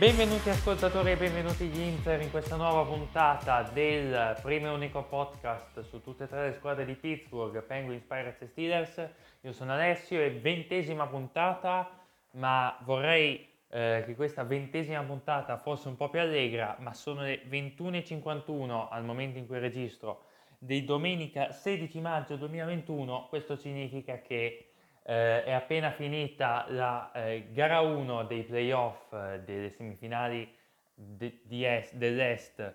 Benvenuti 0.00 0.48
ascoltatori 0.48 1.10
e 1.10 1.16
benvenuti 1.16 1.66
gli 1.66 1.78
Inter 1.78 2.22
in 2.22 2.30
questa 2.30 2.56
nuova 2.56 2.84
puntata 2.84 3.60
del 3.70 4.34
primo 4.40 4.68
e 4.68 4.70
unico 4.70 5.02
podcast 5.02 5.82
su 5.82 6.00
tutte 6.02 6.24
e 6.24 6.26
tre 6.26 6.48
le 6.48 6.54
squadre 6.54 6.86
di 6.86 6.94
Pittsburgh, 6.94 7.62
Penguins, 7.62 8.02
Pirates 8.04 8.40
e 8.40 8.46
Steelers. 8.46 9.10
Io 9.42 9.52
sono 9.52 9.72
Alessio 9.72 10.18
e 10.18 10.30
ventesima 10.30 11.06
puntata, 11.06 11.90
ma 12.30 12.78
vorrei 12.84 13.49
eh, 13.70 14.02
che 14.04 14.14
questa 14.14 14.42
ventesima 14.44 15.02
puntata 15.02 15.56
fosse 15.56 15.88
un 15.88 15.96
po' 15.96 16.10
più 16.10 16.20
allegra, 16.20 16.76
ma 16.80 16.92
sono 16.92 17.22
le 17.22 17.42
21.51 17.48 18.88
al 18.90 19.04
momento 19.04 19.38
in 19.38 19.46
cui 19.46 19.58
registro 19.58 20.24
di 20.58 20.84
domenica 20.84 21.52
16 21.52 22.00
maggio 22.00 22.36
2021, 22.36 23.26
questo 23.28 23.56
significa 23.56 24.20
che 24.20 24.72
eh, 25.02 25.44
è 25.44 25.52
appena 25.52 25.90
finita 25.90 26.66
la 26.68 27.10
eh, 27.12 27.48
gara 27.52 27.80
1 27.80 28.24
dei 28.24 28.42
playoff 28.42 29.12
eh, 29.12 29.40
delle 29.44 29.70
semifinali 29.70 30.52
de- 30.94 31.40
di 31.44 31.64
est, 31.64 31.94
dell'Est 31.94 32.74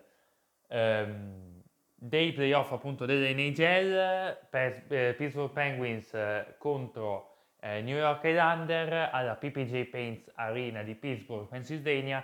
ehm, 0.67 1.61
dei 1.93 2.33
playoff 2.33 2.71
appunto 2.71 3.05
dell'NHL 3.05 4.47
per 4.49 4.85
eh, 4.89 5.13
Pittsburgh 5.17 5.51
Penguins 5.51 6.13
eh, 6.13 6.55
contro 6.57 7.34
eh, 7.65 7.81
New 7.81 7.97
York 7.97 8.23
Islander 8.23 9.09
alla 9.11 9.35
PPJ 9.35 9.85
Paints 9.89 10.31
Arena 10.35 10.83
di 10.83 10.93
Pittsburgh, 10.93 11.47
Pennsylvania. 11.47 12.23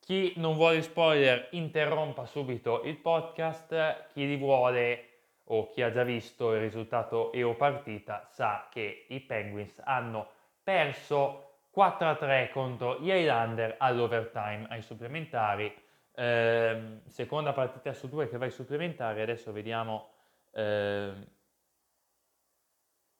Chi 0.00 0.32
non 0.36 0.56
vuole 0.56 0.82
spoiler 0.82 1.46
interrompa 1.52 2.26
subito 2.26 2.82
il 2.82 2.96
podcast, 2.96 4.08
chi 4.12 4.26
li 4.26 4.36
vuole 4.36 5.06
o 5.44 5.68
chi 5.68 5.82
ha 5.82 5.92
già 5.92 6.02
visto 6.02 6.52
il 6.54 6.60
risultato 6.60 7.30
e 7.30 7.44
o 7.44 7.54
partita 7.54 8.26
sa 8.32 8.66
che 8.70 9.06
i 9.08 9.20
Penguins 9.20 9.80
hanno 9.84 10.28
perso 10.64 11.58
4-3 11.74 12.50
contro 12.50 12.98
gli 12.98 13.10
Highlander 13.10 13.76
all'overtime, 13.78 14.66
ai 14.68 14.82
supplementari. 14.82 15.72
Eh, 16.14 17.00
seconda 17.06 17.52
partita 17.52 17.92
su 17.92 18.08
due 18.08 18.28
che 18.28 18.36
va 18.36 18.46
ai 18.46 18.50
supplementari, 18.50 19.20
adesso 19.20 19.52
vediamo 19.52 20.10
eh, 20.52 21.12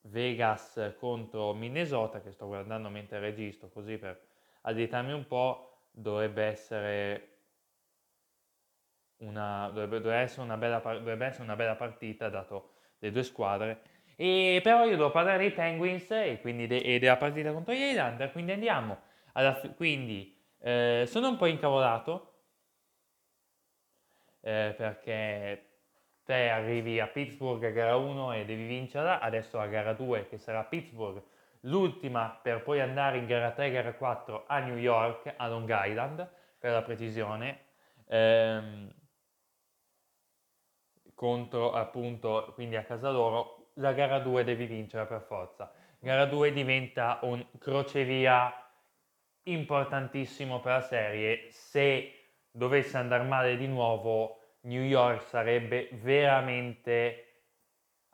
Vegas 0.03 0.95
contro 0.99 1.53
Minnesota 1.55 2.21
che 2.21 2.33
sto 2.33 2.47
guardando 2.47 2.89
mentre 2.89 3.21
registro 3.21 3.69
così 3.69 3.99
per 3.99 4.21
allietarmi 4.63 5.13
un 5.13 5.27
po', 5.27 5.87
dovrebbe 5.91 6.45
essere 6.45 7.29
una, 9.19 9.69
dovrebbe, 9.69 10.01
dovrebbe, 10.01 10.23
essere 10.23 10.43
una 10.43 10.57
bella, 10.57 10.79
dovrebbe 10.79 11.27
essere 11.27 11.45
una 11.45 11.57
bella 11.57 11.77
partita 11.77 12.29
dato 12.29 12.71
le 12.99 13.11
due 13.11 13.23
squadre. 13.23 13.83
E 14.17 14.61
però 14.63 14.85
io 14.85 14.97
devo 14.97 15.11
parlare 15.11 15.39
dei 15.39 15.53
Penguins 15.53 16.11
e 16.11 16.39
quindi 16.41 16.67
de, 16.67 16.79
e 16.79 16.99
della 16.99 17.17
partita 17.17 17.53
contro 17.53 17.73
gli 17.73 17.81
Highlander, 17.81 18.31
quindi 18.33 18.53
andiamo. 18.53 19.01
Alla, 19.33 19.59
quindi 19.77 20.37
eh, 20.59 21.05
sono 21.07 21.29
un 21.29 21.37
po' 21.37 21.47
incavolato 21.47 22.33
eh, 24.41 24.75
perché 24.77 25.72
te 26.33 26.49
arrivi 26.49 26.99
a 26.99 27.09
Pittsburgh 27.09 27.63
a 27.63 27.71
gara 27.71 27.97
1 27.97 28.33
e 28.33 28.47
devi 28.47 28.67
vincerla, 28.67 29.21
adesso 29.21 29.61
a 29.61 29.67
gara 29.67 29.93
2 29.93 30.29
che 30.29 30.39
sarà 30.39 30.65
Pittsburgh, 30.65 31.23
l'ultima 31.61 32.41
per 32.43 32.63
poi 32.63 32.81
andare 32.81 33.19
in 33.19 33.27
gara 33.27 33.51
3 33.51 33.71
gara 33.71 33.93
4 33.93 34.45
a 34.47 34.59
New 34.61 34.79
York, 34.79 35.35
a 35.37 35.47
Long 35.49 35.71
Island 35.71 36.27
per 36.59 36.73
la 36.73 36.81
precisione. 36.81 37.65
Ehm, 38.09 38.91
contro 41.15 41.73
appunto 41.73 42.53
quindi 42.55 42.77
a 42.77 42.85
casa 42.85 43.11
loro, 43.11 43.73
la 43.75 43.93
gara 43.93 44.19
2 44.19 44.43
devi 44.43 44.65
vincere 44.65 45.05
per 45.05 45.21
forza. 45.21 45.71
Gara 45.99 46.25
2 46.25 46.51
diventa 46.53 47.19
un 47.23 47.45
crocevia 47.59 48.51
importantissimo 49.43 50.61
per 50.61 50.73
la 50.73 50.81
serie. 50.81 51.51
Se 51.51 52.31
dovesse 52.51 52.97
andare 52.97 53.25
male 53.25 53.59
di 53.59 53.67
nuovo, 53.67 54.42
New 54.63 54.83
York 54.83 55.23
sarebbe 55.23 55.89
veramente 55.93 57.27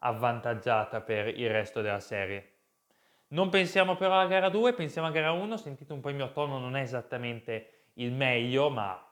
avvantaggiata 0.00 1.00
per 1.00 1.28
il 1.28 1.50
resto 1.50 1.80
della 1.80 2.00
serie. 2.00 2.52
Non 3.28 3.50
pensiamo 3.50 3.96
però 3.96 4.14
alla 4.14 4.28
gara 4.28 4.48
2, 4.48 4.72
pensiamo 4.72 5.08
a 5.08 5.10
gara 5.10 5.32
1. 5.32 5.56
Sentite 5.56 5.92
un 5.92 6.00
po' 6.00 6.08
il 6.08 6.16
mio 6.16 6.32
tono, 6.32 6.58
non 6.58 6.76
è 6.76 6.80
esattamente 6.80 7.90
il 7.94 8.12
meglio, 8.12 8.70
ma 8.70 9.02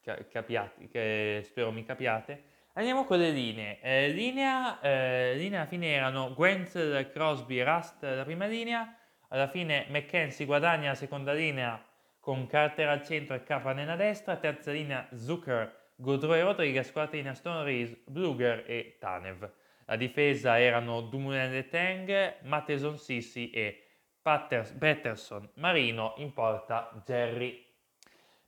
capiate, 0.00 1.42
spero 1.42 1.72
mi 1.72 1.84
capiate. 1.84 2.52
Andiamo 2.74 3.04
con 3.04 3.18
le 3.18 3.30
linee. 3.30 3.80
Eh, 3.80 4.08
linea, 4.08 4.80
eh, 4.80 5.34
linea 5.36 5.60
alla 5.60 5.68
fine 5.68 5.92
erano 5.92 6.34
Gwenzel, 6.34 7.10
Crosby, 7.10 7.62
Rust 7.62 8.02
la 8.02 8.24
prima 8.24 8.46
linea. 8.46 8.96
Alla 9.28 9.48
fine 9.48 9.86
McKenzie 9.88 10.44
guadagna 10.44 10.90
la 10.90 10.94
seconda 10.94 11.32
linea 11.32 11.82
con 12.20 12.46
Carter 12.46 12.88
al 12.88 13.04
centro 13.04 13.34
e 13.34 13.42
Capa 13.42 13.72
nella 13.72 13.96
destra. 13.96 14.36
Terza 14.36 14.70
linea 14.70 15.08
Zucker, 15.14 15.83
E 15.96 16.42
Rodriguez. 16.42 16.92
Stone 17.32 17.64
Reese, 17.64 18.00
Bluger 18.06 18.64
e 18.66 18.96
Tanev. 18.98 19.50
La 19.86 19.96
difesa 19.96 20.58
erano 20.58 21.02
Dumoulin 21.02 21.54
e 21.54 21.68
Teng, 21.68 22.36
Matteson 22.42 22.98
Sissi 22.98 23.50
e 23.50 23.82
Patters, 24.22 24.72
Patterson 24.72 25.50
Marino. 25.54 26.14
In 26.18 26.32
porta 26.32 26.90
Jerry 27.04 27.64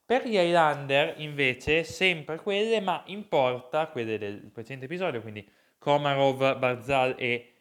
per 0.06 0.24
gli 0.24 0.36
Highlander 0.36 1.14
invece 1.20 1.82
sempre 1.82 2.36
quelle, 2.38 2.80
ma 2.80 3.02
in 3.06 3.26
porta, 3.26 3.88
quelle 3.88 4.18
del 4.18 4.52
precedente 4.52 4.84
episodio, 4.84 5.20
quindi 5.20 5.44
Komarov, 5.78 6.58
Barzal 6.58 7.16
e, 7.18 7.54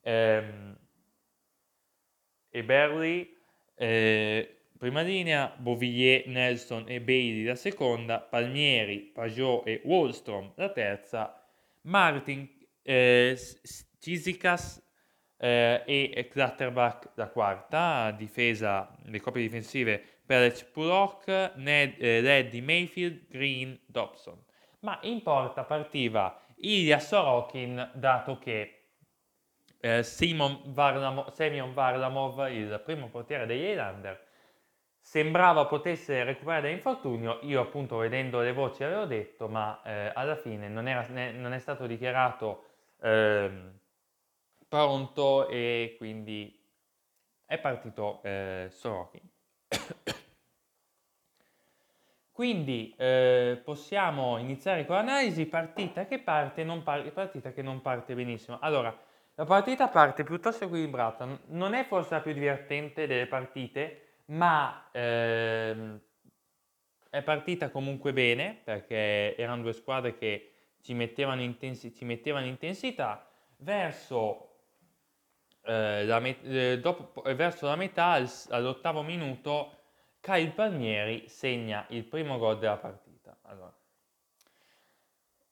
ehm, 0.00 0.78
e 2.48 2.64
Berly, 2.64 3.36
eh, 3.74 4.59
prima 4.80 5.02
linea, 5.02 5.52
Bovillier, 5.58 6.26
Nelson 6.26 6.84
e 6.86 7.02
Bailey 7.02 7.44
la 7.44 7.54
seconda, 7.54 8.18
Palmieri, 8.18 9.10
Pajot 9.12 9.66
e 9.66 9.82
Wallstrom 9.84 10.52
la 10.54 10.70
terza, 10.70 11.38
Martin, 11.82 12.48
eh, 12.80 13.38
eh, 15.36 15.82
e 16.14 16.28
Clatterbach 16.30 17.10
la 17.16 17.28
quarta, 17.28 18.10
difesa, 18.12 18.96
le 19.04 19.20
coppie 19.20 19.42
difensive 19.42 20.02
Pelec 20.24 20.70
Pullock, 20.72 21.52
Ned, 21.56 21.96
eh, 21.98 22.22
Reddy 22.22 22.62
Mayfield, 22.62 23.26
Green, 23.28 23.78
Dobson. 23.84 24.42
Ma 24.80 24.98
in 25.02 25.20
porta 25.20 25.62
partiva 25.64 26.42
Ilya 26.56 26.98
Sorokin, 27.00 27.90
dato 27.92 28.38
che 28.38 28.84
eh, 29.78 30.02
Simon 30.02 30.62
Varlamov, 30.72 31.32
Semyon 31.32 31.74
Varlamov, 31.74 32.50
il 32.50 32.80
primo 32.82 33.08
portiere 33.08 33.44
degli 33.44 33.64
Highlander, 33.64 34.28
sembrava 35.00 35.66
potesse 35.66 36.22
recuperare 36.24 36.62
da 36.62 36.68
infortunio. 36.68 37.38
Io 37.42 37.60
appunto 37.60 37.96
vedendo 37.96 38.40
le 38.40 38.52
voci 38.52 38.84
avevo 38.84 39.06
detto, 39.06 39.48
ma 39.48 39.80
eh, 39.82 40.12
alla 40.14 40.36
fine 40.36 40.68
non, 40.68 40.86
era, 40.86 41.06
ne, 41.08 41.32
non, 41.32 41.52
è 41.52 41.58
stato 41.58 41.86
dichiarato 41.86 42.64
eh, 43.00 43.50
pronto 44.68 45.48
e 45.48 45.94
quindi 45.98 46.56
è 47.44 47.58
partito 47.58 48.20
eh, 48.22 48.68
Sorokin. 48.70 49.28
Quindi 52.32 52.94
eh, 52.96 53.60
possiamo 53.62 54.38
iniziare 54.38 54.86
con 54.86 54.94
l'analisi 54.96 55.44
partita 55.44 56.06
che 56.06 56.20
parte, 56.20 56.64
non 56.64 56.82
par- 56.82 57.12
partita 57.12 57.52
che 57.52 57.60
non 57.60 57.82
parte 57.82 58.14
benissimo. 58.14 58.58
Allora, 58.62 58.96
la 59.34 59.44
partita 59.44 59.88
parte 59.88 60.24
piuttosto 60.24 60.64
equilibrata, 60.64 61.26
non 61.48 61.74
è 61.74 61.84
forse 61.84 62.14
la 62.14 62.20
più 62.20 62.32
divertente 62.32 63.06
delle 63.06 63.26
partite, 63.26 64.09
ma 64.30 64.88
ehm, 64.92 66.00
è 67.10 67.22
partita 67.22 67.70
comunque 67.70 68.12
bene 68.12 68.60
perché 68.62 69.36
erano 69.36 69.62
due 69.62 69.72
squadre 69.72 70.16
che 70.16 70.52
ci 70.80 70.94
mettevano, 70.94 71.42
intensi- 71.42 71.94
ci 71.94 72.04
mettevano 72.04 72.46
intensità 72.46 73.28
verso, 73.58 74.54
eh, 75.64 76.04
la, 76.04 76.20
met- 76.20 76.44
eh, 76.44 76.78
dopo, 76.78 77.22
verso 77.34 77.66
la 77.66 77.76
metà, 77.76 78.22
all'ottavo 78.50 79.02
minuto 79.02 79.76
Kyle 80.20 80.50
Palmieri 80.50 81.28
segna 81.28 81.84
il 81.88 82.04
primo 82.04 82.38
gol 82.38 82.58
della 82.58 82.76
partita. 82.76 83.36
Allora, 83.42 83.74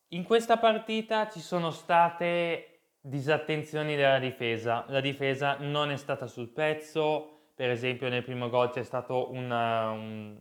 in 0.09 0.23
questa 0.23 0.57
partita 0.57 1.29
ci 1.29 1.41
sono 1.41 1.71
state 1.71 2.81
disattenzioni 3.01 3.97
della 3.97 4.19
difesa. 4.19 4.85
La 4.89 5.01
difesa 5.01 5.57
non 5.59 5.91
è 5.91 5.97
stata 5.97 6.27
sul 6.27 6.49
pezzo, 6.49 7.38
per 7.59 7.71
esempio 7.71 8.09
nel 8.09 8.23
primo 8.23 8.49
gol 8.51 8.71
c'è 8.71 8.85
stata 8.85 9.15
una, 9.15 9.91
un, 9.91 10.39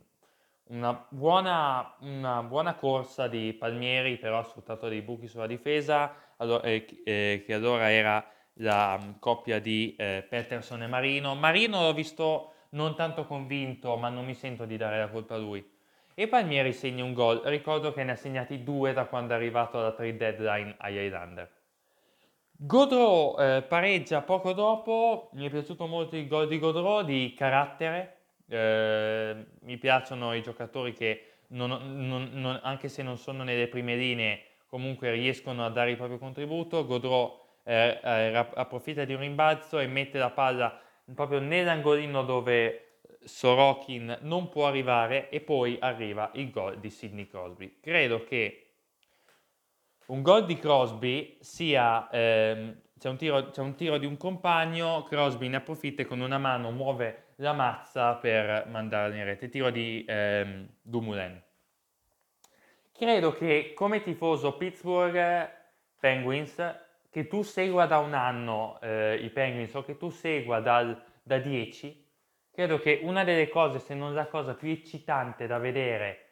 una, 0.66 1.06
buona, 1.08 1.96
una, 2.02 2.44
buona, 2.44 2.76
corsa 2.76 3.26
di 3.26 3.52
Palmieri, 3.54 4.18
però 4.18 4.38
ha 4.38 4.44
sfruttato 4.44 4.86
dei 4.86 5.02
buchi 5.02 5.26
sulla 5.26 5.48
difesa, 5.48 6.14
allora, 6.36 6.62
eh, 6.62 6.86
eh, 7.04 7.42
che 7.44 7.54
allora 7.54 7.90
era 7.90 8.24
la 8.60 8.96
um, 9.02 9.18
coppia 9.18 9.58
di 9.58 9.96
eh, 9.98 10.24
Peterson 10.28 10.84
e 10.84 10.86
Marino. 10.86 11.34
Marino 11.34 11.80
l'ho 11.80 11.92
visto 11.92 12.52
non 12.70 12.94
tanto 12.94 13.26
convinto, 13.26 13.96
ma 13.96 14.10
non 14.10 14.24
mi 14.24 14.34
sento 14.34 14.64
di 14.64 14.76
dare 14.76 15.00
la 15.00 15.08
colpa 15.08 15.34
a 15.34 15.38
lui. 15.38 15.68
E 16.14 16.28
Palmieri 16.28 16.72
segna 16.72 17.02
un 17.02 17.14
gol, 17.14 17.40
ricordo 17.46 17.92
che 17.92 18.04
ne 18.04 18.12
ha 18.12 18.16
segnati 18.16 18.62
due 18.62 18.92
da 18.92 19.06
quando 19.06 19.32
è 19.32 19.36
arrivato 19.36 19.80
alla 19.80 19.90
trade 19.90 20.16
deadline 20.16 20.76
agli 20.78 20.98
Highlander. 20.98 21.50
Godreau 22.60 23.36
eh, 23.38 23.62
pareggia 23.62 24.20
poco 24.22 24.52
dopo, 24.52 25.30
mi 25.34 25.46
è 25.46 25.50
piaciuto 25.50 25.86
molto 25.86 26.16
il 26.16 26.26
gol 26.26 26.48
di 26.48 26.58
Godreau, 26.58 27.04
di 27.04 27.32
carattere, 27.36 28.16
eh, 28.48 29.46
mi 29.60 29.76
piacciono 29.78 30.34
i 30.34 30.42
giocatori 30.42 30.92
che 30.92 31.22
non, 31.50 31.70
non, 31.70 32.30
non, 32.32 32.58
anche 32.64 32.88
se 32.88 33.04
non 33.04 33.16
sono 33.16 33.44
nelle 33.44 33.68
prime 33.68 33.94
linee 33.94 34.42
comunque 34.66 35.12
riescono 35.12 35.64
a 35.64 35.70
dare 35.70 35.92
il 35.92 35.96
proprio 35.96 36.18
contributo, 36.18 36.84
Godreau 36.84 37.38
eh, 37.62 38.00
eh, 38.02 38.46
approfitta 38.54 39.04
di 39.04 39.14
un 39.14 39.20
rimbalzo 39.20 39.78
e 39.78 39.86
mette 39.86 40.18
la 40.18 40.30
palla 40.30 40.80
proprio 41.14 41.38
nell'angolino 41.38 42.24
dove 42.24 43.02
Sorokin 43.22 44.18
non 44.22 44.48
può 44.48 44.66
arrivare 44.66 45.28
e 45.30 45.40
poi 45.40 45.76
arriva 45.80 46.32
il 46.34 46.50
gol 46.50 46.80
di 46.80 46.90
Sidney 46.90 47.28
Crosby. 47.28 47.78
Credo 47.80 48.24
che 48.24 48.67
un 50.08 50.22
gol 50.22 50.46
di 50.46 50.56
Crosby 50.58 51.36
sia, 51.40 52.08
ehm, 52.10 52.80
c'è, 52.98 53.08
un 53.08 53.16
tiro, 53.16 53.50
c'è 53.50 53.60
un 53.60 53.74
tiro 53.74 53.98
di 53.98 54.06
un 54.06 54.16
compagno, 54.16 55.02
Crosby 55.02 55.48
ne 55.48 55.56
approfitta 55.56 56.02
e 56.02 56.06
con 56.06 56.20
una 56.20 56.38
mano 56.38 56.70
muove 56.70 57.26
la 57.36 57.52
mazza 57.52 58.14
per 58.14 58.66
mandarla 58.68 59.14
in 59.14 59.24
rete, 59.24 59.48
tiro 59.48 59.70
di 59.70 60.04
ehm, 60.08 60.66
Dumoulin. 60.80 61.42
Credo 62.92 63.32
che 63.32 63.72
come 63.74 64.02
tifoso 64.02 64.56
Pittsburgh 64.56 65.50
Penguins, 66.00 66.76
che 67.10 67.26
tu 67.26 67.42
segua 67.42 67.86
da 67.86 67.98
un 67.98 68.14
anno 68.14 68.78
eh, 68.80 69.18
i 69.22 69.28
Penguins 69.28 69.74
o 69.74 69.82
che 69.82 69.96
tu 69.96 70.08
segua 70.08 70.60
dal, 70.60 71.00
da 71.22 71.38
10, 71.38 72.06
credo 72.50 72.78
che 72.78 73.00
una 73.02 73.24
delle 73.24 73.48
cose, 73.48 73.78
se 73.78 73.94
non 73.94 74.14
la 74.14 74.26
cosa 74.26 74.54
più 74.54 74.70
eccitante 74.70 75.46
da 75.46 75.58
vedere 75.58 76.27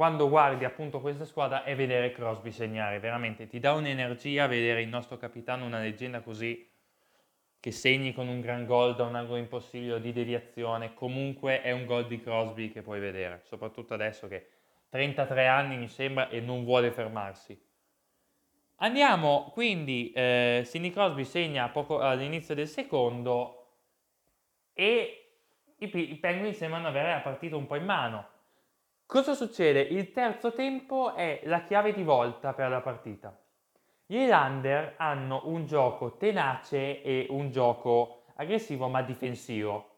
quando 0.00 0.30
guardi 0.30 0.64
appunto 0.64 0.98
questa 0.98 1.26
squadra 1.26 1.62
è 1.62 1.76
vedere 1.76 2.10
Crosby 2.10 2.52
segnare, 2.52 3.00
veramente 3.00 3.46
ti 3.46 3.58
dà 3.58 3.74
un'energia 3.74 4.46
vedere 4.46 4.80
il 4.80 4.88
nostro 4.88 5.18
capitano, 5.18 5.66
una 5.66 5.78
leggenda 5.78 6.22
così, 6.22 6.66
che 7.60 7.70
segni 7.70 8.14
con 8.14 8.26
un 8.26 8.40
gran 8.40 8.64
gol 8.64 8.94
da 8.94 9.04
un 9.04 9.14
angolo 9.14 9.36
impossibile 9.36 10.00
di 10.00 10.10
deviazione, 10.14 10.94
comunque 10.94 11.60
è 11.60 11.70
un 11.72 11.84
gol 11.84 12.06
di 12.06 12.18
Crosby 12.18 12.70
che 12.70 12.80
puoi 12.80 12.98
vedere, 12.98 13.42
soprattutto 13.44 13.92
adesso 13.92 14.26
che 14.26 14.48
33 14.88 15.46
anni 15.46 15.76
mi 15.76 15.88
sembra 15.88 16.30
e 16.30 16.40
non 16.40 16.64
vuole 16.64 16.92
fermarsi. 16.92 17.62
Andiamo 18.76 19.50
quindi, 19.52 20.12
eh, 20.12 20.62
Sidney 20.64 20.92
Crosby 20.92 21.26
segna 21.26 21.68
poco 21.68 21.98
all'inizio 21.98 22.54
del 22.54 22.68
secondo 22.68 23.66
e 24.72 25.34
i, 25.76 25.90
i 25.92 26.16
Penguins 26.16 26.56
sembrano 26.56 26.88
avere 26.88 27.10
la 27.10 27.20
partita 27.20 27.54
un 27.56 27.66
po' 27.66 27.76
in 27.76 27.84
mano. 27.84 28.38
Cosa 29.10 29.34
succede? 29.34 29.80
Il 29.80 30.12
terzo 30.12 30.52
tempo 30.52 31.16
è 31.16 31.40
la 31.46 31.64
chiave 31.64 31.92
di 31.92 32.04
volta 32.04 32.52
per 32.52 32.70
la 32.70 32.80
partita. 32.80 33.36
Gli 34.06 34.14
Highlander 34.14 34.94
hanno 34.98 35.40
un 35.46 35.66
gioco 35.66 36.16
tenace 36.16 37.02
e 37.02 37.26
un 37.30 37.50
gioco 37.50 38.22
aggressivo 38.36 38.86
ma 38.86 39.02
difensivo. 39.02 39.88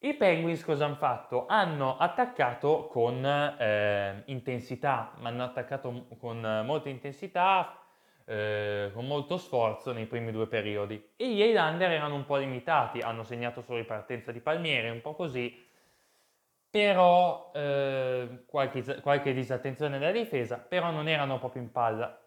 I 0.00 0.14
Penguins 0.14 0.64
cosa 0.64 0.86
hanno 0.86 0.96
fatto? 0.96 1.46
Hanno 1.46 1.96
attaccato 1.96 2.88
con 2.88 3.24
eh, 3.24 4.24
intensità, 4.26 5.12
ma 5.18 5.28
hanno 5.28 5.44
attaccato 5.44 6.08
con 6.18 6.40
molta 6.64 6.88
intensità, 6.88 7.82
eh, 8.24 8.90
con 8.92 9.06
molto 9.06 9.36
sforzo 9.36 9.92
nei 9.92 10.06
primi 10.06 10.32
due 10.32 10.48
periodi. 10.48 11.12
E 11.14 11.32
gli 11.32 11.40
Highlander 11.40 11.92
erano 11.92 12.16
un 12.16 12.24
po' 12.24 12.34
limitati, 12.34 12.98
hanno 12.98 13.22
segnato 13.22 13.62
solo 13.62 13.78
ripartenza 13.78 14.32
di 14.32 14.40
Palmieri, 14.40 14.90
un 14.90 15.00
po' 15.00 15.14
così, 15.14 15.65
però 16.76 17.52
eh, 17.54 18.42
qualche, 18.44 19.00
qualche 19.00 19.32
disattenzione 19.32 19.98
della 19.98 20.12
difesa, 20.12 20.58
però 20.58 20.90
non 20.90 21.08
erano 21.08 21.38
proprio 21.38 21.62
in 21.62 21.72
palla. 21.72 22.20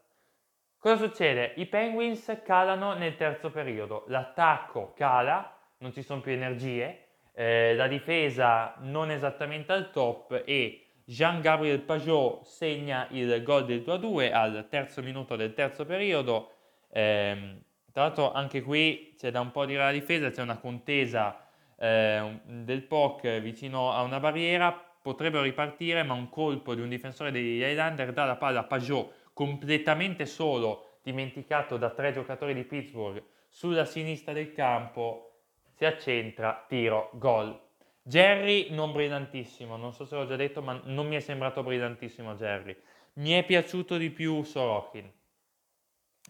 Cosa 0.79 0.95
succede? 0.95 1.53
I 1.57 1.67
Penguins 1.67 2.41
calano 2.43 2.95
nel 2.95 3.15
terzo 3.15 3.51
periodo, 3.51 4.05
l'attacco 4.07 4.93
cala, 4.95 5.55
non 5.77 5.93
ci 5.93 6.01
sono 6.01 6.21
più 6.21 6.31
energie, 6.31 7.09
eh, 7.35 7.75
la 7.75 7.87
difesa 7.87 8.73
non 8.79 9.11
esattamente 9.11 9.71
al 9.71 9.91
top 9.91 10.41
e 10.43 10.93
Jean-Gabriel 11.05 11.81
Pajot 11.81 12.41
segna 12.41 13.05
il 13.11 13.43
gol 13.43 13.65
del 13.65 13.81
2-2 13.81 14.33
al 14.33 14.65
terzo 14.67 15.03
minuto 15.03 15.35
del 15.35 15.53
terzo 15.53 15.85
periodo. 15.85 16.53
Eh, 16.89 17.61
tra 17.91 18.01
l'altro 18.01 18.31
anche 18.31 18.63
qui 18.63 19.13
c'è 19.15 19.29
da 19.29 19.41
un 19.41 19.51
po' 19.51 19.67
di 19.67 19.75
la 19.75 19.91
difesa, 19.91 20.31
c'è 20.31 20.41
una 20.41 20.57
contesa 20.57 21.48
eh, 21.79 22.41
del 22.45 22.83
POC 22.83 23.39
vicino 23.39 23.91
a 23.91 24.01
una 24.01 24.19
barriera, 24.19 24.71
potrebbero 25.01 25.43
ripartire 25.43 26.03
ma 26.03 26.13
un 26.13 26.29
colpo 26.29 26.75
di 26.75 26.81
un 26.81 26.89
difensore 26.89 27.31
degli 27.31 27.61
Highlander 27.61 28.11
dà 28.11 28.25
la 28.25 28.35
palla 28.35 28.59
a 28.59 28.63
Pajot 28.65 29.31
completamente 29.33 30.25
solo, 30.25 30.97
dimenticato 31.01 31.77
da 31.77 31.89
tre 31.91 32.11
giocatori 32.11 32.53
di 32.53 32.65
Pittsburgh 32.65 33.23
sulla 33.47 33.85
sinistra 33.85 34.33
del 34.33 34.51
campo 34.51 35.29
si 35.73 35.85
accentra, 35.85 36.65
tiro, 36.67 37.09
gol. 37.13 37.57
Jerry 38.01 38.69
non 38.71 38.91
brillantissimo, 38.91 39.77
non 39.77 39.93
so 39.93 40.05
se 40.05 40.15
l'ho 40.15 40.25
già 40.25 40.35
detto, 40.35 40.61
ma 40.61 40.79
non 40.83 41.07
mi 41.07 41.15
è 41.15 41.19
sembrato 41.19 41.63
brillantissimo 41.63 42.35
Jerry. 42.35 42.75
Mi 43.13 43.31
è 43.31 43.43
piaciuto 43.45 43.97
di 43.97 44.09
più 44.09 44.43
Sorokin. 44.43 45.11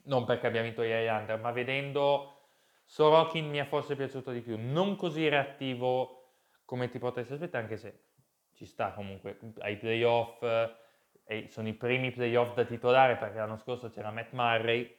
Non 0.04 0.26
perché 0.26 0.48
abbia 0.48 0.62
vinto 0.62 0.84
gli 0.84 0.90
Highlander, 0.90 1.40
ma 1.40 1.52
vedendo 1.52 2.39
Sorokin 2.90 3.48
mi 3.48 3.60
è 3.60 3.66
forse 3.66 3.96
piaciuto 3.96 4.32
di 4.32 4.42
più. 4.42 4.58
Non 4.60 4.96
così 4.96 5.30
reattivo 5.30 6.38
come 6.66 6.90
ti 6.90 6.98
potresti 6.98 7.34
aspettare, 7.34 7.66
anche 7.66 7.78
se 7.78 8.06
ci 8.56 8.66
sta 8.66 8.94
comunque 8.94 9.38
ai 9.60 9.78
playoff. 9.78 10.42
E 11.24 11.46
sono 11.50 11.68
i 11.68 11.76
primi 11.76 12.10
playoff 12.10 12.56
da 12.56 12.66
titolare 12.66 13.16
perché 13.18 13.38
l'anno 13.38 13.58
scorso 13.58 13.92
c'era 13.92 14.10
Matt 14.10 14.32
Murray. 14.32 14.92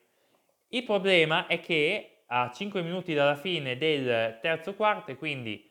Il 0.68 0.84
problema 0.84 1.48
è 1.48 1.58
che 1.58 2.22
a 2.26 2.52
5 2.52 2.80
minuti 2.80 3.12
dalla 3.12 3.34
fine 3.34 3.76
del 3.76 4.38
terzo 4.40 4.74
quarto 4.76 5.10
e 5.10 5.16
quindi 5.16 5.68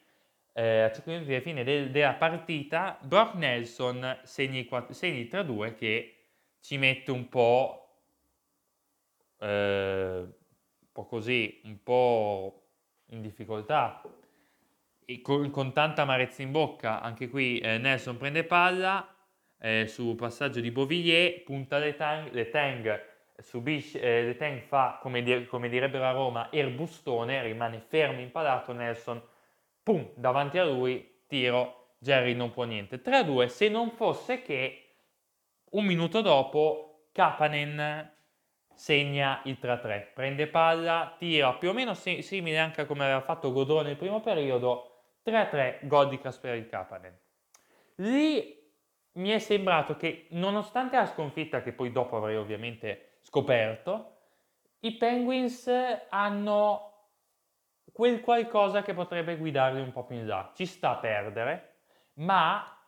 eh, 0.51 0.81
a 0.81 0.92
5 0.92 1.13
minuti 1.13 1.30
dalla 1.30 1.42
fine 1.42 1.63
del, 1.63 1.89
della 1.89 2.16
partita 2.16 3.00
Brock 3.01 3.36
Nelson 3.36 4.19
segna, 4.24 4.60
il 4.60 4.68
3-2 4.68 5.74
che 5.74 6.16
ci 6.60 6.75
mette 6.75 7.12
un 7.12 7.30
po', 7.30 8.01
eh, 9.39 10.27
po' 11.01 11.05
così, 11.05 11.61
un 11.63 11.81
po' 11.83 12.63
in 13.11 13.21
difficoltà 13.21 14.01
con, 15.21 15.49
con 15.49 15.73
tanta 15.73 16.03
amarezza 16.03 16.43
in 16.43 16.51
bocca 16.51 17.01
anche 17.01 17.29
qui 17.29 17.57
eh, 17.59 17.79
Nelson 17.79 18.18
prende 18.18 18.44
palla 18.44 19.15
eh, 19.59 19.87
su 19.87 20.15
passaggio 20.15 20.59
di 20.59 20.69
Bovillier 20.71 21.44
punta 21.44 21.79
le 21.79 21.95
tang, 21.95 22.31
le 22.31 22.49
tang 22.49 23.07
subisce, 23.41 23.99
eh, 23.99 24.23
Letang 24.23 24.61
fa, 24.61 24.99
come, 25.01 25.23
dir, 25.23 25.47
come, 25.47 25.69
direbbero 25.69 26.06
a 26.06 26.11
Roma, 26.11 26.51
erbustone, 26.51 27.41
rimane 27.41 27.79
fermo 27.79 28.19
impalato, 28.19 28.73
Nelson, 28.73 29.21
pum, 29.81 30.09
davanti 30.15 30.57
a 30.57 30.65
lui, 30.65 31.23
tiro, 31.27 31.95
Jerry 31.99 32.33
non 32.33 32.51
può 32.51 32.63
niente. 32.63 33.01
3-2, 33.01 33.47
se 33.47 33.69
non 33.69 33.91
fosse 33.91 34.41
che 34.41 34.83
un 35.71 35.85
minuto 35.85 36.21
dopo 36.21 37.09
Kapanen 37.11 38.18
segna 38.80 39.42
il 39.44 39.57
3-3, 39.62 40.14
prende 40.14 40.48
palla, 40.48 41.14
tira 41.18 41.54
più 41.56 41.68
o 41.68 41.74
meno 41.74 41.94
simile 41.94 42.57
anche 42.57 42.80
a 42.80 42.86
come 42.86 43.04
aveva 43.04 43.19
fatto 43.19 43.52
Godot 43.52 43.83
nel 43.83 43.98
primo 43.98 44.21
periodo, 44.21 45.02
3-3, 45.26 45.80
gol 45.86 46.07
di 46.07 46.18
Kasperi 46.18 46.66
Kapanen. 46.66 47.19
Lì 47.95 48.57
mi 49.16 49.30
è 49.31 49.40
sembrato 49.40 49.98
che 49.98 50.28
nonostante 50.30 50.95
la 50.95 51.06
sconfitta, 51.06 51.62
che 51.62 51.74
poi 51.74 51.92
dopo 51.92 52.16
avrei 52.16 52.38
ovviamente 52.38 53.18
scoperto, 53.19 54.16
i 54.80 54.95
Penguins 54.95 55.69
hanno 56.07 57.09
quel 57.92 58.21
qualcosa 58.21 58.81
che 58.81 58.94
potrebbe 58.94 59.36
guidarli 59.36 59.81
un 59.81 59.92
po' 59.92 60.06
più 60.06 60.16
in 60.16 60.26
là. 60.26 60.54
Ci 60.56 60.66
sta 60.66 60.92
a 60.92 60.98
perdere, 61.00 61.80
ma 62.14 62.81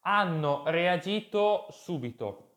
hanno 0.00 0.64
reagito 0.66 1.68
subito. 1.70 2.51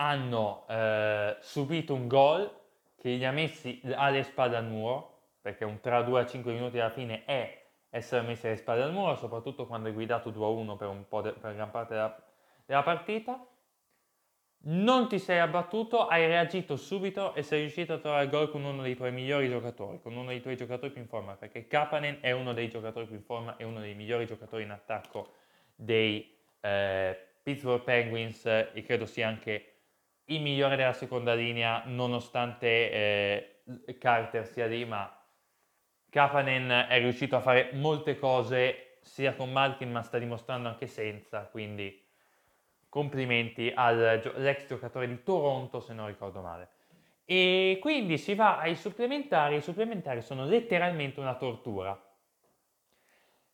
Hanno 0.00 0.64
eh, 0.66 1.36
subito 1.40 1.92
un 1.92 2.08
gol 2.08 2.50
che 2.96 3.10
li 3.10 3.24
ha 3.26 3.32
messi 3.32 3.82
alle 3.94 4.22
spalle 4.22 4.56
al 4.56 4.64
muro, 4.64 5.18
perché 5.42 5.66
un 5.66 5.78
3-2 5.82 6.16
a 6.16 6.26
5 6.26 6.52
minuti 6.54 6.78
alla 6.78 6.88
fine 6.88 7.24
è 7.26 7.66
essere 7.90 8.26
messi 8.26 8.46
alle 8.46 8.56
spalle 8.56 8.82
al 8.82 8.94
muro, 8.94 9.14
soprattutto 9.16 9.66
quando 9.66 9.90
è 9.90 9.92
guidato 9.92 10.30
2-1 10.30 10.76
per, 10.78 10.88
un 10.88 11.06
po 11.06 11.20
de- 11.20 11.32
per 11.32 11.54
gran 11.54 11.70
parte 11.70 11.92
della, 11.92 12.22
della 12.64 12.82
partita. 12.82 13.46
Non 14.62 15.06
ti 15.08 15.18
sei 15.18 15.38
abbattuto, 15.38 16.06
hai 16.06 16.26
reagito 16.26 16.76
subito 16.76 17.34
e 17.34 17.42
sei 17.42 17.60
riuscito 17.60 17.92
a 17.92 17.98
trovare 17.98 18.24
il 18.24 18.30
gol 18.30 18.50
con 18.50 18.64
uno 18.64 18.80
dei 18.80 18.96
tuoi 18.96 19.12
migliori 19.12 19.48
giocatori, 19.48 20.00
con 20.00 20.16
uno 20.16 20.28
dei 20.28 20.40
tuoi 20.40 20.56
giocatori 20.56 20.92
più 20.92 21.02
in 21.02 21.08
forma, 21.08 21.34
perché 21.34 21.66
Kapanen 21.66 22.18
è 22.22 22.30
uno 22.30 22.54
dei 22.54 22.70
giocatori 22.70 23.04
più 23.04 23.16
in 23.16 23.22
forma, 23.22 23.56
è 23.56 23.64
uno 23.64 23.80
dei 23.80 23.94
migliori 23.94 24.24
giocatori 24.24 24.62
in 24.62 24.70
attacco 24.70 25.32
dei 25.74 26.38
eh, 26.60 27.18
Pittsburgh 27.42 27.82
Penguins 27.82 28.46
e 28.46 28.82
credo 28.82 29.04
sia 29.04 29.28
anche 29.28 29.79
il 30.30 30.40
migliore 30.40 30.76
della 30.76 30.92
seconda 30.92 31.34
linea, 31.34 31.82
nonostante 31.86 32.66
eh, 32.90 33.62
Carter 33.98 34.46
sia 34.46 34.66
lì, 34.66 34.84
ma 34.84 35.12
Kapanen 36.08 36.86
è 36.88 36.98
riuscito 36.98 37.36
a 37.36 37.40
fare 37.40 37.70
molte 37.74 38.18
cose 38.18 38.98
sia 39.02 39.34
con 39.34 39.50
Malkin 39.50 39.90
ma 39.90 40.02
sta 40.02 40.18
dimostrando 40.18 40.68
anche 40.68 40.86
senza, 40.86 41.46
quindi 41.46 42.06
complimenti 42.88 43.72
all'ex 43.74 44.66
giocatore 44.66 45.08
di 45.08 45.22
Toronto 45.22 45.80
se 45.80 45.94
non 45.94 46.06
ricordo 46.06 46.40
male. 46.40 46.68
E 47.24 47.78
quindi 47.80 48.18
si 48.18 48.34
va 48.34 48.58
ai 48.58 48.74
supplementari, 48.74 49.56
i 49.56 49.60
supplementari 49.60 50.20
sono 50.20 50.44
letteralmente 50.44 51.20
una 51.20 51.36
tortura. 51.36 51.98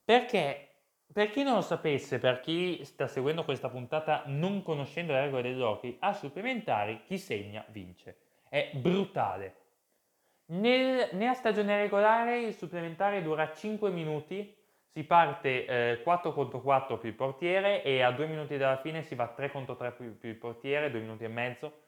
Perché, 0.02 0.65
per 1.12 1.30
chi 1.30 1.42
non 1.42 1.54
lo 1.54 1.60
sapesse, 1.60 2.18
per 2.18 2.40
chi 2.40 2.84
sta 2.84 3.06
seguendo 3.06 3.44
questa 3.44 3.68
puntata 3.68 4.24
non 4.26 4.62
conoscendo 4.62 5.12
le 5.12 5.22
regole 5.22 5.42
dei 5.42 5.56
giochi, 5.56 5.96
a 6.00 6.12
supplementari 6.12 7.02
chi 7.04 7.18
segna 7.18 7.64
vince. 7.68 8.18
È 8.48 8.70
brutale. 8.74 9.54
Nel, 10.46 11.08
nella 11.12 11.34
stagione 11.34 11.76
regolare 11.76 12.42
il 12.42 12.54
supplementare 12.54 13.22
dura 13.22 13.52
5 13.52 13.90
minuti, 13.90 14.54
si 14.96 15.04
parte 15.04 15.66
eh, 15.66 16.02
4 16.02 16.32
contro 16.32 16.60
4 16.60 16.98
più 16.98 17.08
il 17.08 17.14
portiere 17.14 17.82
e 17.82 18.02
a 18.02 18.12
2 18.12 18.26
minuti 18.26 18.56
dalla 18.56 18.78
fine 18.78 19.02
si 19.02 19.14
va 19.14 19.28
3 19.28 19.50
contro 19.50 19.76
3 19.76 19.92
più, 19.92 20.18
più 20.18 20.28
il 20.28 20.36
portiere, 20.36 20.90
2 20.90 21.00
minuti 21.00 21.24
e 21.24 21.28
mezzo, 21.28 21.80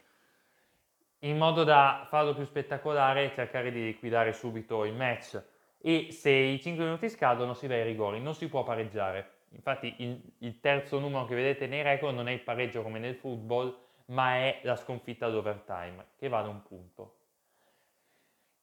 in 1.21 1.37
modo 1.37 1.65
da 1.65 2.07
farlo 2.09 2.35
più 2.35 2.45
spettacolare 2.45 3.25
e 3.25 3.35
cercare 3.35 3.71
di 3.71 3.83
liquidare 3.85 4.33
subito 4.33 4.85
il 4.85 4.95
match. 4.95 5.43
E 5.81 6.11
se 6.11 6.31
i 6.31 6.61
5 6.61 6.85
minuti 6.85 7.09
scadono 7.09 7.55
si 7.55 7.67
va 7.67 7.75
ai 7.75 7.85
rigori, 7.85 8.21
non 8.21 8.35
si 8.35 8.49
può 8.49 8.63
pareggiare. 8.63 9.37
Infatti 9.51 9.95
il, 9.99 10.21
il 10.39 10.61
terzo 10.61 10.99
numero 10.99 11.25
che 11.25 11.35
vedete 11.35 11.67
nei 11.67 11.83
record 11.83 12.15
non 12.15 12.29
è 12.29 12.33
il 12.33 12.41
pareggio 12.41 12.83
come 12.83 12.99
nel 12.99 13.15
football, 13.15 13.77
ma 14.07 14.37
è 14.37 14.61
la 14.63 14.77
sconfitta 14.77 15.27
all'overtime, 15.27 16.07
che 16.17 16.29
vale 16.29 16.49
un 16.49 16.63
punto. 16.63 17.15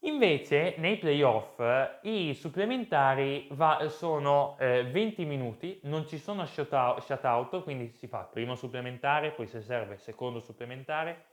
Invece 0.06 0.76
nei 0.78 0.98
playoff 0.98 1.60
i 2.04 2.36
supplementari 2.36 3.48
va, 3.52 3.88
sono 3.90 4.56
eh, 4.60 4.84
20 4.84 5.26
minuti, 5.26 5.80
non 5.84 6.08
ci 6.08 6.20
sono 6.20 6.46
shutout, 6.46 7.64
quindi 7.64 7.92
si 7.92 8.06
fa 8.08 8.20
primo 8.20 8.54
supplementare, 8.54 9.32
poi 9.32 9.48
se 9.48 9.62
serve 9.62 9.98
secondo 9.98 10.40
supplementare 10.40 11.26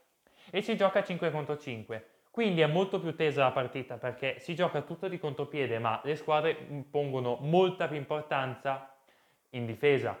e 0.49 0.61
si 0.61 0.75
gioca 0.75 1.03
5 1.03 1.29
contro 1.29 1.55
5. 1.55 2.07
Quindi 2.33 2.61
è 2.61 2.65
molto 2.65 2.99
più 2.99 3.13
tesa 3.13 3.43
la 3.43 3.51
partita 3.51 3.97
perché 3.97 4.39
si 4.39 4.55
gioca 4.55 4.81
tutto 4.81 5.07
di 5.07 5.19
contropiede, 5.19 5.77
ma 5.77 6.01
le 6.03 6.15
squadre 6.15 6.55
pongono 6.89 7.37
molta 7.41 7.87
più 7.87 7.95
importanza 7.95 8.91
in 9.51 9.67
difesa. 9.67 10.19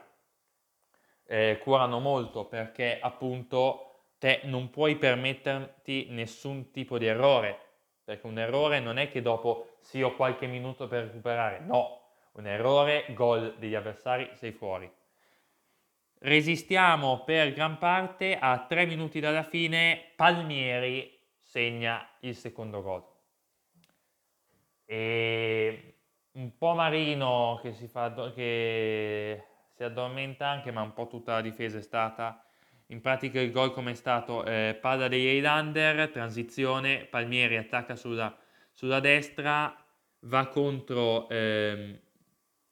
Eh, 1.25 1.59
curano 1.59 1.99
molto 1.99 2.45
perché 2.45 2.99
appunto 3.01 4.11
te 4.19 4.41
non 4.43 4.69
puoi 4.69 4.97
permetterti 4.97 6.09
nessun 6.11 6.69
tipo 6.69 6.99
di 6.99 7.07
errore 7.07 7.71
perché 8.03 8.27
un 8.27 8.37
errore 8.37 8.79
non 8.79 8.97
è 8.97 9.09
che 9.09 9.21
dopo 9.21 9.77
sì 9.79 10.01
ho 10.01 10.15
qualche 10.15 10.45
minuto 10.45 10.87
per 10.87 11.05
recuperare, 11.05 11.61
no, 11.61 12.01
un 12.33 12.45
errore, 12.47 13.05
gol 13.09 13.55
degli 13.57 13.75
avversari, 13.75 14.29
sei 14.33 14.51
fuori. 14.51 14.91
Resistiamo 16.19 17.23
per 17.23 17.53
gran 17.53 17.77
parte, 17.77 18.37
a 18.37 18.65
tre 18.67 18.85
minuti 18.85 19.19
dalla 19.19 19.43
fine 19.43 20.11
Palmieri 20.15 21.21
segna 21.53 22.03
il 22.21 22.35
secondo 22.35 22.81
gol. 22.81 23.03
E 24.85 25.97
un 26.31 26.57
po' 26.57 26.73
Marino 26.73 27.59
che 27.61 27.73
si, 27.73 27.87
fa, 27.87 28.11
che 28.33 29.43
si 29.75 29.83
addormenta 29.83 30.47
anche, 30.47 30.71
ma 30.71 30.81
un 30.81 30.93
po' 30.93 31.07
tutta 31.07 31.33
la 31.33 31.41
difesa 31.41 31.77
è 31.77 31.81
stata 31.83 32.43
in 32.87 33.01
pratica 33.01 33.39
il 33.39 33.51
gol 33.51 33.71
come 33.71 33.91
è 33.91 33.93
stato 33.93 34.43
eh, 34.45 34.77
palla 34.81 35.07
degli 35.07 35.27
Highlander, 35.27 36.09
transizione, 36.09 37.05
Palmieri 37.05 37.57
attacca 37.57 37.95
sulla, 37.95 38.35
sulla 38.73 38.99
destra, 38.99 39.75
va 40.21 40.47
contro 40.47 41.29
eh, 41.29 42.01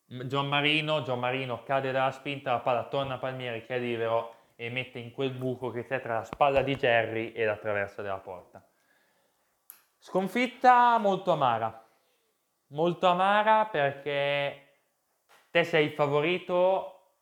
Gian 0.06 0.48
Marino, 0.48 1.04
Gian 1.04 1.20
Marino 1.20 1.64
cade 1.64 1.92
dalla 1.92 2.12
spinta, 2.12 2.52
la 2.52 2.60
palla 2.60 2.88
torna 2.88 3.14
a 3.14 3.20
Palmieri 3.20 3.64
che 3.64 3.76
è 3.76 3.80
libero 3.80 4.36
e 4.56 4.70
mette 4.70 5.00
in 5.00 5.12
quel 5.12 5.32
buco 5.32 5.70
che 5.70 5.86
c'è 5.86 6.02
tra 6.02 6.16
la 6.16 6.24
spalla 6.24 6.62
di 6.62 6.76
Jerry 6.76 7.32
e 7.32 7.46
la 7.46 7.58
traversa 7.58 8.02
della 8.02 8.20
porta. 8.20 8.64
Sconfitta 10.04 10.98
molto 10.98 11.32
amara, 11.32 11.88
molto 12.70 13.06
amara 13.06 13.68
perché 13.68 14.80
te 15.52 15.64
sei 15.64 15.86
il 15.86 15.92
favorito 15.92 17.20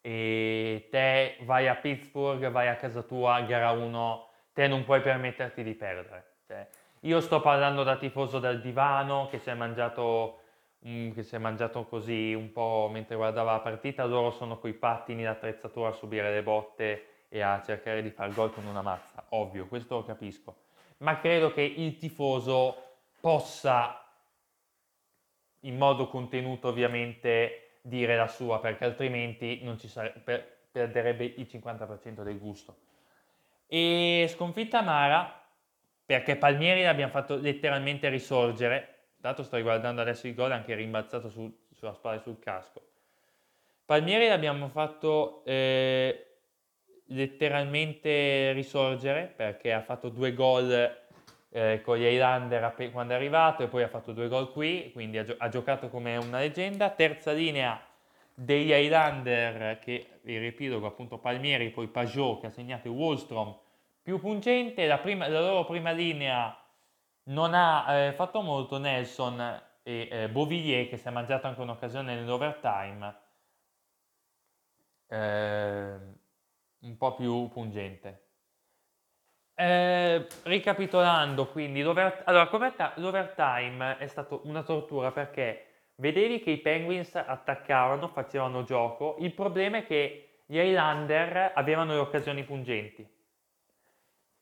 e 0.00 0.88
te 0.90 1.36
vai 1.42 1.68
a 1.68 1.76
Pittsburgh, 1.76 2.50
vai 2.50 2.66
a 2.66 2.74
casa 2.74 3.02
tua, 3.02 3.40
gara 3.42 3.70
1, 3.70 4.28
te 4.52 4.66
non 4.66 4.82
puoi 4.82 5.00
permetterti 5.00 5.62
di 5.62 5.74
perdere. 5.74 6.38
Cioè, 6.44 6.68
io 7.02 7.20
sto 7.20 7.40
parlando 7.40 7.84
da 7.84 7.96
tifoso 7.96 8.40
del 8.40 8.60
divano 8.60 9.28
che 9.30 9.38
si 9.38 9.50
è 9.50 9.54
mangiato 9.54 10.40
mm, 10.84 11.12
che 11.12 11.22
si 11.22 11.36
è 11.36 11.38
mangiato 11.38 11.84
così 11.84 12.34
un 12.34 12.50
po' 12.50 12.88
mentre 12.90 13.14
guardava 13.14 13.52
la 13.52 13.60
partita, 13.60 14.04
loro 14.06 14.32
sono 14.32 14.58
coi 14.58 14.72
pattini 14.72 15.22
d'attrezzatura 15.22 15.90
a 15.90 15.92
subire 15.92 16.32
le 16.32 16.42
botte 16.42 17.26
e 17.28 17.42
a 17.42 17.62
cercare 17.62 18.02
di 18.02 18.10
fare 18.10 18.32
gol 18.32 18.52
con 18.52 18.66
una 18.66 18.82
mazza, 18.82 19.24
ovvio, 19.28 19.68
questo 19.68 19.98
lo 19.98 20.04
capisco, 20.04 20.68
ma 21.00 21.18
credo 21.18 21.52
che 21.52 21.62
il 21.62 21.96
tifoso 21.96 22.76
possa 23.20 24.04
in 25.60 25.76
modo 25.76 26.08
contenuto 26.08 26.68
ovviamente 26.68 27.78
dire 27.82 28.16
la 28.16 28.28
sua 28.28 28.60
perché 28.60 28.84
altrimenti 28.84 29.60
non 29.62 29.78
ci 29.78 29.88
sare- 29.88 30.12
per- 30.24 30.58
perderebbe 30.70 31.24
il 31.24 31.46
50% 31.46 32.22
del 32.22 32.38
gusto. 32.38 32.76
E 33.66 34.26
sconfitta 34.28 34.78
amara 34.78 35.40
perché 36.04 36.36
Palmieri 36.36 36.82
l'abbiamo 36.82 37.12
fatto 37.12 37.36
letteralmente 37.36 38.08
risorgere. 38.08 38.96
Tanto 39.20 39.42
sto 39.42 39.56
riguardando 39.56 40.00
adesso 40.00 40.26
il 40.26 40.34
gol 40.34 40.52
anche 40.52 40.74
rimbalzato 40.74 41.28
su, 41.28 41.66
sulla 41.70 41.92
spalla 41.92 42.16
e 42.16 42.22
sul 42.22 42.38
casco. 42.38 42.82
Palmieri 43.84 44.28
l'abbiamo 44.28 44.68
fatto 44.68 45.42
eh, 45.44 46.29
letteralmente 47.10 48.52
risorgere 48.52 49.32
perché 49.34 49.72
ha 49.72 49.82
fatto 49.82 50.08
due 50.08 50.34
gol 50.34 50.98
eh, 51.50 51.80
con 51.82 51.96
gli 51.96 52.04
Highlander 52.04 52.74
quando 52.92 53.12
è 53.12 53.16
arrivato 53.16 53.62
e 53.62 53.68
poi 53.68 53.82
ha 53.82 53.88
fatto 53.88 54.12
due 54.12 54.28
gol 54.28 54.52
qui, 54.52 54.90
quindi 54.92 55.18
ha, 55.18 55.24
gio- 55.24 55.36
ha 55.38 55.48
giocato 55.48 55.88
come 55.88 56.16
una 56.16 56.38
leggenda. 56.38 56.90
Terza 56.90 57.32
linea 57.32 57.80
degli 58.34 58.72
Highlander 58.72 59.78
che 59.78 60.20
vi 60.22 60.38
riepilogo 60.38 60.86
appunto 60.86 61.18
Palmieri, 61.18 61.70
poi 61.70 61.88
Pajot 61.88 62.40
che 62.40 62.46
ha 62.46 62.50
segnato 62.50 62.90
Wallstrom 62.90 63.56
più 64.02 64.18
pungente, 64.18 64.86
la, 64.86 64.98
prima, 64.98 65.28
la 65.28 65.40
loro 65.40 65.64
prima 65.64 65.90
linea 65.90 66.56
non 67.24 67.54
ha 67.54 67.92
eh, 67.92 68.12
fatto 68.12 68.40
molto 68.40 68.78
Nelson 68.78 69.62
e 69.82 70.08
eh, 70.10 70.28
Bovillier 70.28 70.88
che 70.88 70.96
si 70.96 71.08
è 71.08 71.10
mangiato 71.10 71.46
anche 71.46 71.60
un'occasione 71.60 72.14
nell'overtime 72.14 73.14
eh, 75.08 75.98
un 76.80 76.96
po' 76.96 77.14
più 77.14 77.48
pungente. 77.48 78.28
Eh, 79.54 80.26
ricapitolando, 80.44 81.48
quindi, 81.48 81.82
l'over... 81.82 82.22
allora, 82.24 82.48
l'overtime 82.96 83.98
è 83.98 84.06
stata 84.06 84.38
una 84.44 84.62
tortura 84.62 85.12
perché 85.12 85.66
vedevi 85.96 86.40
che 86.40 86.50
i 86.50 86.58
Penguins 86.58 87.14
attaccavano, 87.14 88.08
facevano 88.08 88.64
gioco, 88.64 89.16
il 89.18 89.34
problema 89.34 89.78
è 89.78 89.84
che 89.84 90.42
gli 90.46 90.56
Highlander 90.56 91.52
avevano 91.54 91.92
le 91.92 91.98
occasioni 91.98 92.42
pungenti, 92.44 93.06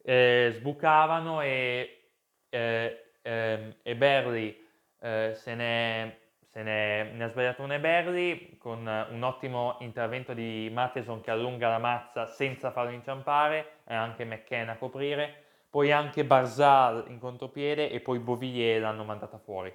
eh, 0.05 0.51
sbucavano 0.55 1.43
e, 1.43 2.11
eh, 2.49 3.13
ehm, 3.21 3.75
e 3.83 3.97
Berli 3.97 4.67
eh, 5.01 5.33
se 5.35 5.55
ne 5.55 6.19
se 6.59 6.65
ne, 6.65 7.13
ne 7.13 7.23
ha 7.23 7.29
sbagliato 7.29 7.63
un 7.63 7.71
Eberli 7.71 8.57
con 8.59 8.81
un 9.11 9.23
ottimo 9.23 9.77
intervento 9.79 10.35
di 10.35 10.69
Matheson 10.73 11.21
che 11.21 11.31
allunga 11.31 11.69
la 11.69 11.79
mazza 11.79 12.27
senza 12.27 12.73
farlo 12.73 12.91
inciampare 12.91 13.75
e 13.87 13.95
anche 13.95 14.25
McKenna 14.25 14.73
a 14.73 14.77
coprire, 14.77 15.45
poi 15.71 15.93
anche 15.93 16.25
Barzal 16.25 17.05
in 17.11 17.21
contropiede 17.21 17.91
e 17.91 18.01
poi 18.01 18.19
Bovillier 18.19 18.81
l'hanno 18.81 19.05
mandata 19.05 19.39
fuori. 19.39 19.73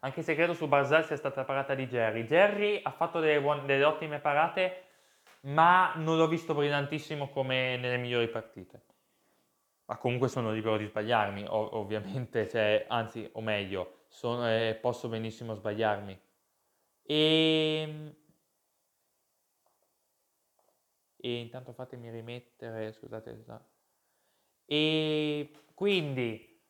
Anche 0.00 0.22
se 0.22 0.34
credo 0.34 0.54
su 0.54 0.66
Barzal 0.66 1.04
sia 1.04 1.16
stata 1.16 1.44
parata 1.44 1.74
di 1.74 1.86
Jerry. 1.86 2.24
Jerry 2.24 2.80
ha 2.82 2.90
fatto 2.90 3.20
delle, 3.20 3.38
buone, 3.38 3.66
delle 3.66 3.84
ottime 3.84 4.20
parate, 4.20 4.84
ma 5.40 5.92
non 5.96 6.16
l'ho 6.16 6.28
visto 6.28 6.54
brillantissimo 6.54 7.28
come 7.28 7.76
nelle 7.76 7.98
migliori 7.98 8.28
partite. 8.28 8.82
Ma 9.84 9.98
comunque 9.98 10.28
sono 10.28 10.52
libero 10.52 10.78
di 10.78 10.86
sbagliarmi, 10.86 11.44
ov- 11.46 11.74
ovviamente, 11.74 12.48
cioè, 12.48 12.86
anzi, 12.88 13.28
o 13.32 13.42
meglio, 13.42 13.97
sono, 14.18 14.48
eh, 14.50 14.74
posso 14.80 15.08
benissimo 15.08 15.54
sbagliarmi. 15.54 16.20
E, 17.02 17.82
ehm, 17.82 18.16
e 21.16 21.40
intanto 21.40 21.72
fatemi 21.72 22.10
rimettere, 22.10 22.92
scusate, 22.92 23.44
e 24.66 25.50
quindi 25.74 26.60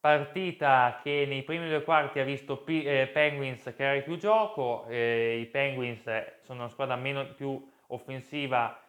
partita 0.00 1.00
che 1.02 1.24
nei 1.26 1.42
primi 1.44 1.68
due 1.68 1.82
quarti 1.84 2.18
ha 2.20 2.24
visto 2.24 2.62
P- 2.62 2.82
eh, 2.84 3.08
Penguins 3.12 3.64
creare 3.74 4.02
più 4.02 4.16
gioco, 4.16 4.86
eh, 4.86 5.40
i 5.40 5.46
Penguins 5.46 6.04
sono 6.42 6.60
una 6.60 6.68
squadra 6.68 6.96
meno 6.96 7.34
più 7.34 7.70
offensiva 7.88 8.81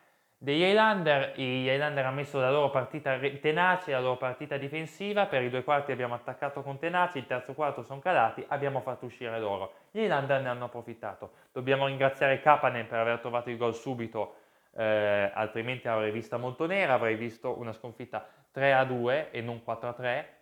degli 0.44 0.62
Highlander. 0.62 1.32
Gli 1.36 1.68
Highlander 1.70 2.06
hanno 2.06 2.16
messo 2.16 2.38
la 2.38 2.52
loro 2.52 2.70
partita 2.70 3.18
tenace, 3.40 3.92
la 3.92 4.02
loro 4.02 4.18
partita 4.18 4.58
difensiva. 4.58 5.26
Per 5.26 5.42
i 5.42 5.50
due 5.50 5.64
quarti 5.64 5.94
abbiamo 5.94 6.16
attaccato 6.16 6.62
con 6.62 6.78
tenaci, 6.78 7.20
il 7.20 7.26
terzo 7.26 7.54
quarto 7.54 7.82
sono 7.82 8.02
calati, 8.02 8.44
abbiamo 8.50 8.82
fatto 8.82 9.06
uscire 9.06 9.40
loro. 9.40 9.72
Gli 9.90 10.00
Highlander 10.00 10.42
ne 10.42 10.50
hanno 10.50 10.66
approfittato. 10.66 11.32
Dobbiamo 11.54 11.88
ringraziare 11.88 12.42
Kapanen 12.42 12.88
per 12.88 13.00
aver 13.00 13.20
trovato 13.20 13.50
il 13.50 13.58
gol 13.58 13.74
subito, 13.74 14.36
eh, 14.76 15.32
altrimenti 15.34 15.88
avrei 15.88 16.12
vista 16.12 16.36
molto 16.36 16.66
nera, 16.66 16.96
avrei 16.96 17.16
visto 17.16 17.58
una 17.58 17.72
sconfitta 17.72 18.28
3 18.52 18.74
a 18.74 18.84
2 18.84 19.32
e 19.32 19.40
non 19.40 19.64
4 19.64 19.88
a 19.88 19.94
3. 19.94 20.38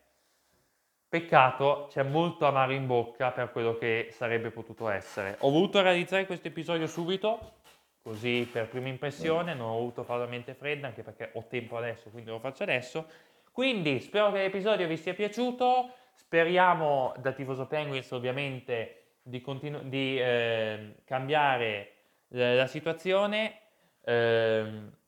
Peccato, 1.07 1.87
c'è 1.91 2.01
molto 2.01 2.47
amaro 2.47 2.71
in 2.71 2.87
bocca 2.87 3.31
per 3.31 3.51
quello 3.51 3.77
che 3.77 4.07
sarebbe 4.11 4.49
potuto 4.49 4.89
essere. 4.89 5.35
Ho 5.41 5.51
voluto 5.51 5.79
realizzare 5.79 6.25
questo 6.25 6.47
episodio 6.47 6.87
subito, 6.87 7.59
così 8.01 8.47
per 8.51 8.67
prima 8.67 8.87
impressione, 8.87 9.53
non 9.53 9.69
ho 9.69 9.77
voluto 9.77 10.03
farlo 10.03 10.23
a 10.23 10.27
mente 10.27 10.53
fredda, 10.53 10.87
anche 10.87 11.03
perché 11.03 11.31
ho 11.33 11.45
tempo 11.47 11.77
adesso, 11.77 12.09
quindi 12.09 12.29
lo 12.29 12.39
faccio 12.39 12.63
adesso. 12.63 13.07
Quindi 13.51 13.99
spero 13.99 14.31
che 14.31 14.39
l'episodio 14.39 14.87
vi 14.87 14.97
sia 14.97 15.13
piaciuto, 15.13 15.91
speriamo 16.13 17.13
da 17.17 17.31
Tifoso 17.33 17.67
Penguins 17.67 18.09
ovviamente 18.11 19.17
di, 19.21 19.41
continu- 19.41 19.83
di 19.83 20.19
eh, 20.19 20.95
cambiare 21.05 21.93
la, 22.29 22.55
la 22.55 22.67
situazione. 22.67 23.59
Eh, 24.03 24.99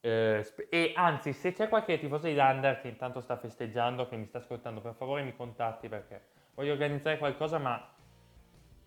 eh, 0.00 0.46
e 0.68 0.92
anzi, 0.96 1.32
se 1.32 1.52
c'è 1.52 1.68
qualche 1.68 1.98
tifoso 1.98 2.26
di 2.26 2.34
Lander 2.34 2.80
che 2.80 2.88
intanto 2.88 3.20
sta 3.20 3.38
festeggiando, 3.38 4.06
che 4.06 4.16
mi 4.16 4.26
sta 4.26 4.38
ascoltando, 4.38 4.80
per 4.80 4.94
favore 4.94 5.22
mi 5.22 5.34
contatti 5.34 5.88
perché 5.88 6.26
voglio 6.54 6.72
organizzare 6.72 7.18
qualcosa, 7.18 7.58
ma 7.58 7.82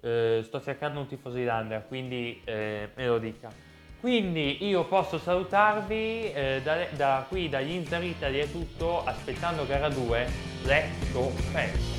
eh, 0.01 0.41
sto 0.43 0.61
cercando 0.61 0.99
un 0.99 1.07
tifoso 1.07 1.35
di 1.35 1.43
Lander, 1.43 1.85
quindi 1.87 2.41
eh, 2.43 2.89
me 2.95 3.07
lo 3.07 3.17
dica. 3.17 3.49
Quindi 3.99 4.65
io 4.65 4.85
posso 4.85 5.17
salutarvi 5.17 6.31
eh, 6.31 6.61
da, 6.63 6.85
da, 6.95 7.25
qui, 7.27 7.49
dagli 7.49 7.71
Inter 7.71 8.03
Italy 8.03 8.39
è 8.39 8.51
tutto, 8.51 9.03
aspettando 9.03 9.65
gara 9.65 9.89
2, 9.89 10.29
let's 10.65 11.11
go 11.11 11.29
Fans! 11.29 11.96